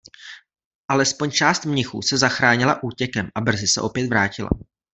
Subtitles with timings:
[0.87, 4.49] Alespoň část mnichů se zachránila útěkem a brzy se opět vrátila.